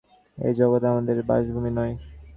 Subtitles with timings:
[0.37, 1.93] এই জগৎ আমাদের বাসভূমি নয়।